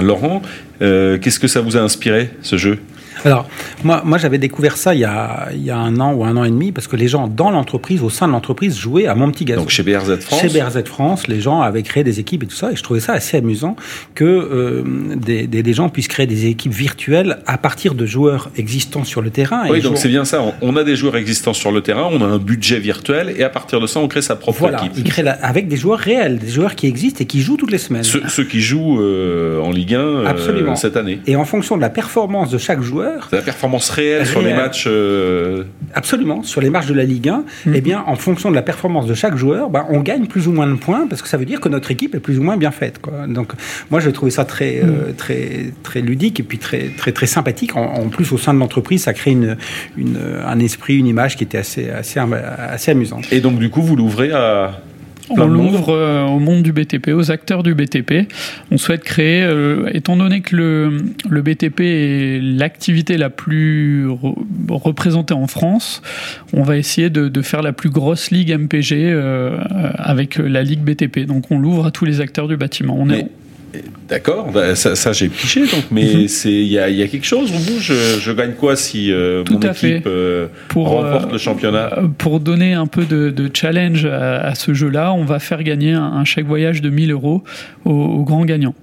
Laurent. 0.00 0.40
Qu'est-ce 0.80 1.38
que 1.38 1.46
ça 1.46 1.60
vous 1.60 1.76
a 1.76 1.80
inspiré, 1.80 2.30
ce 2.40 2.56
jeu? 2.56 2.78
Alors, 3.24 3.46
moi, 3.84 4.02
moi 4.04 4.18
j'avais 4.18 4.38
découvert 4.38 4.76
ça 4.76 4.94
il 4.94 5.00
y, 5.00 5.04
a, 5.04 5.48
il 5.52 5.62
y 5.64 5.70
a 5.70 5.76
un 5.76 5.98
an 6.00 6.12
ou 6.12 6.24
un 6.24 6.36
an 6.36 6.44
et 6.44 6.50
demi, 6.50 6.72
parce 6.72 6.86
que 6.86 6.96
les 6.96 7.08
gens 7.08 7.26
dans 7.28 7.50
l'entreprise, 7.50 8.02
au 8.02 8.10
sein 8.10 8.26
de 8.28 8.32
l'entreprise, 8.32 8.76
jouaient 8.78 9.06
à 9.06 9.14
mon 9.14 9.30
petit 9.30 9.44
gazon. 9.44 9.62
Donc 9.62 9.70
chez 9.70 9.82
BRZ 9.82 10.18
France. 10.20 10.40
Chez 10.40 10.48
BRZ 10.48 10.84
France, 10.84 11.28
les 11.28 11.40
gens 11.40 11.60
avaient 11.60 11.82
créé 11.82 12.04
des 12.04 12.20
équipes 12.20 12.44
et 12.44 12.46
tout 12.46 12.54
ça, 12.56 12.72
et 12.72 12.76
je 12.76 12.82
trouvais 12.82 13.00
ça 13.00 13.12
assez 13.14 13.36
amusant 13.36 13.76
que 14.14 14.24
euh, 14.24 14.82
des, 15.16 15.46
des, 15.46 15.62
des 15.62 15.72
gens 15.72 15.88
puissent 15.88 16.08
créer 16.08 16.26
des 16.26 16.46
équipes 16.46 16.72
virtuelles 16.72 17.38
à 17.46 17.58
partir 17.58 17.94
de 17.94 18.06
joueurs 18.06 18.50
existants 18.56 19.04
sur 19.04 19.22
le 19.22 19.30
terrain. 19.30 19.64
et 19.66 19.70
Oui, 19.70 19.78
donc 19.78 19.92
joueurs- 19.92 19.98
c'est 19.98 20.08
bien 20.08 20.24
ça. 20.24 20.42
On- 20.62 20.76
a 20.78 20.84
des 20.84 20.94
joueurs 20.94 21.16
existants 21.16 21.54
sur 21.54 21.72
le 21.72 21.80
terrain, 21.80 22.08
on 22.12 22.20
a 22.22 22.24
un 22.26 22.38
budget 22.38 22.78
virtuel, 22.78 23.34
et 23.36 23.42
à 23.42 23.48
partir 23.48 23.80
de 23.80 23.86
ça, 23.88 23.98
on 23.98 24.06
crée 24.06 24.22
sa 24.22 24.36
propre 24.36 24.58
Voilà, 24.60 24.78
équipe. 24.78 24.92
ils 24.96 25.02
créent 25.04 25.24
la- 25.24 25.32
avec 25.32 25.66
des 25.66 25.76
joueurs 25.76 25.98
réels, 25.98 26.38
des 26.38 26.48
joueurs 26.48 26.76
qui 26.76 26.86
existent 26.86 27.18
et 27.20 27.26
qui 27.26 27.40
jouent 27.40 27.56
toutes 27.56 27.72
les 27.72 27.78
semaines. 27.78 28.04
Ceux, 28.04 28.22
ceux 28.28 28.44
qui 28.44 28.60
jouent 28.60 29.00
euh, 29.00 29.60
en 29.60 29.70
Ligue 29.70 29.94
1 29.94 29.98
euh, 29.98 30.26
Absolument. 30.26 30.76
cette 30.76 30.96
année. 30.96 31.18
Et 31.26 31.34
en 31.34 31.44
fonction 31.44 31.76
de 31.76 31.80
la 31.80 31.90
performance 31.90 32.50
de 32.50 32.58
chaque 32.58 32.80
joueur, 32.82 33.07
C'est 33.30 33.36
la 33.36 33.42
performance 33.42 33.90
réelle 33.90 34.26
sur 34.26 34.42
les 34.42 34.54
matchs. 34.54 34.84
euh, 34.86 35.64
Absolument, 35.94 36.42
sur 36.42 36.60
les 36.60 36.70
matchs 36.70 36.86
de 36.86 36.94
la 36.94 37.04
Ligue 37.04 37.28
1, 37.28 37.44
eh 37.74 37.80
bien, 37.80 38.04
en 38.06 38.16
fonction 38.16 38.50
de 38.50 38.54
la 38.54 38.62
performance 38.62 39.06
de 39.06 39.14
chaque 39.14 39.36
joueur, 39.36 39.70
ben, 39.70 39.86
on 39.90 40.00
gagne 40.00 40.26
plus 40.26 40.46
ou 40.48 40.52
moins 40.52 40.66
de 40.66 40.74
points 40.74 41.06
parce 41.08 41.22
que 41.22 41.28
ça 41.28 41.36
veut 41.36 41.44
dire 41.44 41.60
que 41.60 41.68
notre 41.68 41.90
équipe 41.90 42.14
est 42.14 42.20
plus 42.20 42.38
ou 42.38 42.42
moins 42.42 42.56
bien 42.56 42.70
faite. 42.70 42.98
Quoi. 43.00 43.26
Donc, 43.26 43.52
moi, 43.90 44.00
j'ai 44.00 44.12
trouvé 44.12 44.30
ça 44.30 44.44
très, 44.44 44.80
euh, 44.82 45.12
très, 45.16 45.72
très 45.82 46.00
ludique 46.00 46.40
et 46.40 46.42
puis 46.42 46.58
très, 46.58 46.90
très, 46.96 47.12
très 47.12 47.26
sympathique. 47.26 47.76
En, 47.76 47.82
en 47.84 48.08
plus, 48.08 48.32
au 48.32 48.38
sein 48.38 48.54
de 48.54 48.58
l'entreprise, 48.58 49.02
ça 49.04 49.12
crée 49.12 49.30
une, 49.32 49.56
une, 49.96 50.18
un 50.46 50.58
esprit, 50.58 50.96
une 50.98 51.06
image 51.06 51.36
qui 51.36 51.44
était 51.44 51.58
assez, 51.58 51.90
assez, 51.90 52.20
assez 52.20 52.90
amusante. 52.90 53.24
Et 53.32 53.40
donc, 53.40 53.58
du 53.58 53.70
coup, 53.70 53.82
vous 53.82 53.96
l'ouvrez 53.96 54.32
à. 54.32 54.80
On 55.30 55.46
l'ouvre 55.46 55.90
euh, 55.90 56.24
au 56.26 56.38
monde 56.38 56.62
du 56.62 56.72
BTP, 56.72 57.08
aux 57.14 57.30
acteurs 57.30 57.62
du 57.62 57.74
BTP. 57.74 58.32
On 58.70 58.78
souhaite 58.78 59.04
créer, 59.04 59.42
euh, 59.42 59.90
étant 59.92 60.16
donné 60.16 60.40
que 60.40 60.56
le, 60.56 61.02
le 61.28 61.42
BTP 61.42 61.80
est 61.80 62.40
l'activité 62.42 63.16
la 63.18 63.30
plus 63.30 64.06
re- 64.06 64.34
représentée 64.70 65.34
en 65.34 65.46
France, 65.46 66.02
on 66.52 66.62
va 66.62 66.76
essayer 66.76 67.10
de, 67.10 67.28
de 67.28 67.42
faire 67.42 67.62
la 67.62 67.72
plus 67.72 67.90
grosse 67.90 68.30
ligue 68.30 68.52
MPG 68.56 68.92
euh, 68.94 69.58
avec 69.96 70.36
la 70.38 70.62
ligue 70.62 70.80
BTP. 70.80 71.26
Donc 71.26 71.50
on 71.50 71.58
l'ouvre 71.58 71.86
à 71.86 71.90
tous 71.90 72.04
les 72.04 72.20
acteurs 72.20 72.48
du 72.48 72.56
bâtiment. 72.56 72.96
On 72.98 73.10
est, 73.10 73.26
D'accord, 74.08 74.50
bah, 74.50 74.74
ça, 74.74 74.96
ça, 74.96 75.12
j'ai 75.12 75.28
piché, 75.28 75.60
donc, 75.62 75.84
mais 75.90 76.04
Mhm. 76.14 76.28
c'est 76.28 76.50
il 76.52 76.68
y 76.68 76.78
a, 76.78 76.88
il 76.88 76.96
y 76.96 77.02
a 77.02 77.06
quelque 77.08 77.26
chose 77.26 77.50
au 77.50 77.58
bout. 77.58 77.78
Je, 77.80 78.18
je 78.20 78.32
gagne 78.32 78.52
quoi 78.52 78.74
si 78.76 79.12
euh, 79.12 79.44
mon 79.50 79.60
fait. 79.60 79.90
équipe 79.90 80.06
euh, 80.06 80.46
pour, 80.68 80.88
remporte 80.88 81.28
euh, 81.28 81.32
le 81.32 81.38
championnat? 81.38 81.90
Euh, 81.98 82.06
Pour 82.16 82.40
donner 82.40 82.72
un 82.72 82.86
peu 82.86 83.04
de, 83.04 83.28
de 83.30 83.50
challenge 83.52 84.06
à, 84.06 84.40
à 84.40 84.54
ce 84.54 84.72
jeu-là, 84.72 85.12
on 85.12 85.24
va 85.24 85.38
faire 85.38 85.62
gagner 85.62 85.92
un, 85.92 86.02
un 86.02 86.24
chèque 86.24 86.46
voyage 86.46 86.80
de 86.80 86.88
1000 86.88 87.10
euros 87.12 87.44
aux, 87.84 87.90
aux 87.92 88.24
grands 88.24 88.44
gagnants. 88.46 88.74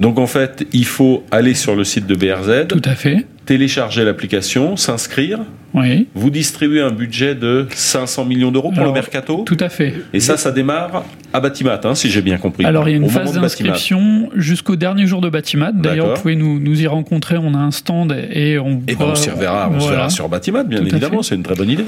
Donc 0.00 0.18
en 0.18 0.26
fait, 0.26 0.66
il 0.72 0.84
faut 0.84 1.24
aller 1.30 1.54
sur 1.54 1.74
le 1.74 1.82
site 1.84 2.06
de 2.06 2.14
BRZ, 2.14 2.66
Tout 2.68 2.82
à 2.84 2.94
fait. 2.94 3.24
Télécharger 3.48 4.04
l'application, 4.04 4.76
s'inscrire. 4.76 5.38
Oui, 5.72 6.06
Vous 6.14 6.28
distribuez 6.28 6.82
un 6.82 6.90
budget 6.90 7.34
de 7.34 7.66
500 7.70 8.24
millions 8.26 8.50
d'euros 8.50 8.68
pour 8.70 8.78
Alors, 8.80 8.92
le 8.94 9.00
mercato. 9.00 9.42
tout 9.46 9.56
à 9.60 9.68
fait. 9.70 9.94
Et 10.12 10.20
ça, 10.20 10.36
ça 10.36 10.50
démarre 10.50 11.04
à 11.32 11.40
Batimat, 11.40 11.80
hein, 11.84 11.94
si 11.94 12.10
j'ai 12.10 12.20
bien 12.20 12.36
compris. 12.36 12.64
Alors 12.66 12.88
il 12.88 12.92
y 12.92 12.94
a 12.94 12.98
une 12.98 13.08
phase 13.08 13.32
d'inscription 13.32 14.28
jusqu'au 14.36 14.76
dernier 14.76 15.06
jour 15.06 15.22
de 15.22 15.30
Batimat. 15.30 15.72
D'ailleurs, 15.72 16.14
vous 16.14 16.20
pouvez 16.22 16.36
nous, 16.36 16.58
nous 16.60 16.80
y 16.82 16.86
rencontrer. 16.86 17.36
On 17.38 17.54
a 17.54 17.58
un 17.58 17.70
stand 17.70 18.14
et 18.32 18.58
on. 18.58 18.82
Et 18.86 18.92
ben 18.92 18.96
pourra- 18.96 19.12
on 19.12 19.14
s'y 19.14 19.30
reverra, 19.30 19.68
on 19.70 19.74
se 19.74 19.84
Voilà. 19.84 19.96
verra 19.96 20.10
sur 20.10 20.28
Batimat, 20.28 20.64
bien 20.64 20.80
Tout 20.80 20.88
évidemment, 20.88 21.22
c'est 21.22 21.34
une 21.34 21.42
très 21.42 21.54
bonne 21.54 21.70
idée. 21.70 21.84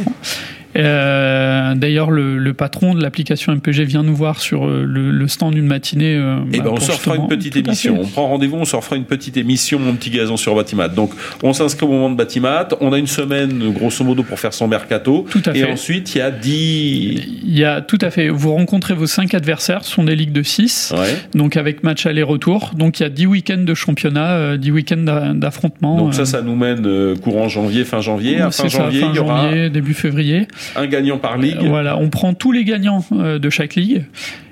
Euh, 0.76 1.74
D'ailleurs, 1.74 2.10
le, 2.10 2.36
le 2.38 2.54
patron 2.54 2.94
de 2.94 3.02
l'application 3.02 3.52
MPG 3.54 3.84
vient 3.84 4.02
nous 4.02 4.14
voir 4.14 4.40
sur 4.40 4.66
euh, 4.66 4.84
le, 4.86 5.10
le 5.10 5.28
stand 5.28 5.54
d'une 5.54 5.66
matinée. 5.66 6.16
euh, 6.16 6.38
Et 6.52 6.58
bah, 6.58 6.64
ben 6.64 6.70
on 6.70 6.74
pour 6.74 6.82
se 6.82 6.92
refera 6.92 7.16
une 7.16 7.28
petite 7.28 7.56
émission. 7.56 7.98
On 8.00 8.06
prend 8.06 8.26
rendez-vous, 8.28 8.56
on 8.56 8.64
se 8.64 8.74
refera 8.76 8.96
une 8.96 9.04
petite 9.04 9.36
émission, 9.36 9.78
mon 9.78 9.94
petit 9.94 10.10
gazon 10.10 10.36
sur 10.36 10.54
Batimat. 10.54 10.88
Donc 10.88 11.12
on 11.42 11.52
s'inscrit 11.52 11.86
au 11.86 11.90
moment 11.90 12.10
de 12.10 12.16
Batimat. 12.16 12.68
On 12.80 12.92
a 12.92 12.98
une 12.98 13.06
semaine, 13.06 13.72
grosso 13.72 14.04
modo, 14.04 14.22
pour 14.22 14.38
faire 14.38 14.52
son 14.52 14.68
mercato. 14.68 15.26
Tout 15.30 15.42
à 15.46 15.50
Et 15.56 15.60
fait. 15.62 15.72
ensuite, 15.72 16.14
il 16.14 16.18
y 16.18 16.20
a 16.22 16.30
10. 16.30 17.22
Il 17.44 17.58
y 17.58 17.64
a 17.64 17.80
tout 17.80 17.98
à 18.00 18.10
fait. 18.10 18.28
Vous 18.28 18.52
rencontrez 18.54 18.94
vos 18.94 19.06
cinq 19.06 19.34
adversaires. 19.34 19.84
Ce 19.84 19.92
sont 19.92 20.04
des 20.04 20.16
ligues 20.16 20.32
de 20.32 20.42
6 20.42 20.92
Ouais. 20.96 21.16
donc 21.34 21.56
avec 21.56 21.82
match 21.84 22.06
aller-retour. 22.06 22.72
Donc 22.76 23.00
il 23.00 23.04
y 23.04 23.06
a 23.06 23.10
10 23.10 23.26
week-ends 23.26 23.62
de 23.64 23.74
championnat, 23.74 24.30
euh, 24.32 24.56
10 24.56 24.70
week-ends 24.72 24.96
d'a- 25.04 25.32
d'affrontement. 25.34 25.96
Donc 25.98 26.14
ça, 26.14 26.22
euh, 26.22 26.24
ça 26.24 26.42
nous 26.42 26.56
mène 26.56 26.84
euh, 26.86 27.14
courant 27.16 27.48
janvier, 27.48 27.84
fin 27.84 28.00
janvier. 28.00 28.40
À 28.40 28.50
fin 28.50 28.68
ça, 28.68 28.78
janvier, 28.78 29.00
fin 29.00 29.10
il 29.12 29.16
y 29.16 29.18
aura 29.18 29.42
janvier, 29.50 29.70
début 29.70 29.94
février. 29.94 30.46
Un 30.76 30.86
gagnant 30.86 31.18
par 31.18 31.38
ligue. 31.38 31.62
Voilà, 31.62 31.96
on 31.96 32.08
prend 32.10 32.34
tous 32.34 32.52
les 32.52 32.64
gagnants 32.64 33.04
euh, 33.12 33.38
de 33.38 33.50
chaque 33.50 33.74
ligue 33.74 34.04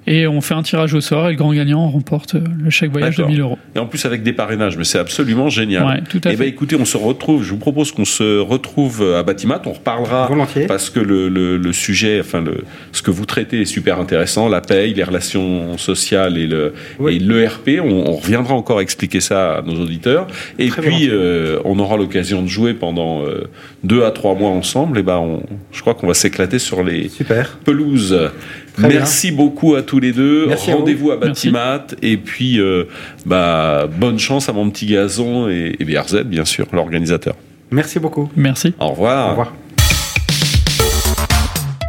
et 0.08 0.26
on 0.26 0.40
fait 0.40 0.54
un 0.54 0.62
tirage 0.62 0.94
au 0.94 1.00
sort 1.00 1.28
et 1.28 1.32
le 1.32 1.36
grand 1.36 1.52
gagnant 1.52 1.88
remporte 1.88 2.34
euh, 2.34 2.40
le 2.62 2.70
chèque 2.70 2.90
voyage 2.90 3.16
de 3.16 3.22
D'accord. 3.22 3.30
1000 3.30 3.40
euros. 3.40 3.58
Et 3.76 3.78
en 3.78 3.86
plus 3.86 4.04
avec 4.06 4.22
des 4.22 4.32
parrainages, 4.32 4.76
mais 4.76 4.84
c'est 4.84 4.98
absolument 4.98 5.48
génial. 5.48 5.84
Ouais, 5.86 6.00
tout 6.08 6.18
à 6.24 6.32
Eh 6.32 6.36
ben 6.36 6.38
fait. 6.44 6.48
écoutez, 6.48 6.76
on 6.76 6.84
se 6.84 6.96
retrouve. 6.96 7.44
Je 7.44 7.50
vous 7.50 7.58
propose 7.58 7.92
qu'on 7.92 8.04
se 8.04 8.38
retrouve 8.40 9.02
à 9.16 9.22
Batimat. 9.22 9.62
On 9.66 9.72
reparlera 9.72 10.26
Volontiers. 10.26 10.66
parce 10.66 10.90
que 10.90 11.00
le, 11.00 11.28
le, 11.28 11.56
le 11.56 11.72
sujet, 11.72 12.20
enfin 12.20 12.40
le, 12.40 12.58
ce 12.92 13.02
que 13.02 13.10
vous 13.10 13.26
traitez 13.26 13.60
est 13.60 13.64
super 13.66 14.00
intéressant. 14.00 14.48
La 14.48 14.60
paye, 14.60 14.94
les 14.94 15.04
relations 15.04 15.76
sociales 15.78 16.38
et 16.38 16.46
le 16.46 16.72
Oui. 16.98 17.16
et 17.16 17.18
l'ERP. 17.18 17.80
On, 17.82 18.04
on 18.08 18.16
reviendra 18.16 18.54
encore 18.54 18.80
expliquer 18.80 19.20
ça 19.20 19.58
à 19.58 19.62
nos 19.62 19.74
auditeurs. 19.74 20.26
Et 20.58 20.68
Très 20.68 20.82
puis 20.82 21.08
euh, 21.10 21.58
on 21.64 21.78
aura 21.78 21.96
l'occasion 21.96 22.42
de 22.42 22.48
jouer 22.48 22.74
pendant 22.74 23.22
euh, 23.24 23.48
deux 23.84 24.04
à 24.04 24.10
trois 24.10 24.34
mois 24.34 24.50
ensemble. 24.50 24.98
Et 24.98 25.02
ben, 25.02 25.18
on, 25.18 25.42
je 25.72 25.80
crois 25.82 25.94
qu'on 25.94 26.06
va 26.06 26.14
s'éclater 26.14 26.58
sur 26.58 26.82
les 26.82 27.08
Super. 27.08 27.58
pelouses. 27.64 28.16
Très 28.78 28.88
bien. 28.88 28.98
Merci 29.00 29.32
beaucoup 29.32 29.74
à 29.74 29.82
tous 29.82 29.98
les 29.98 30.12
deux. 30.12 30.48
À. 30.50 30.72
Rendez-vous 30.72 31.10
à 31.10 31.16
Merci. 31.16 31.50
Batimat. 31.50 31.86
Et 32.00 32.16
puis, 32.16 32.60
euh, 32.60 32.84
bah, 33.26 33.88
bonne 33.98 34.18
chance 34.18 34.48
à 34.48 34.52
mon 34.52 34.70
petit 34.70 34.86
gazon 34.86 35.48
et, 35.48 35.74
et 35.78 35.84
BRZ, 35.84 36.22
bien 36.24 36.44
sûr, 36.44 36.66
l'organisateur. 36.72 37.34
Merci 37.70 37.98
beaucoup. 37.98 38.30
Merci. 38.36 38.74
Au 38.78 38.88
revoir. 38.88 39.26
Au 39.26 39.30
revoir. 39.30 39.52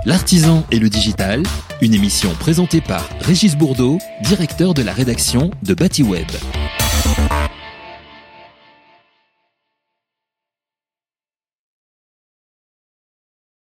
L'artisan 0.05 0.65
et 0.71 0.79
le 0.79 0.89
digital, 0.89 1.43
une 1.81 1.93
émission 1.93 2.29
présentée 2.39 2.81
par 2.81 3.07
Régis 3.21 3.55
Bourdeau, 3.55 3.99
directeur 4.23 4.73
de 4.73 4.81
la 4.81 4.93
rédaction 4.93 5.51
de 5.61 5.73
BatiWeb. 5.73 6.27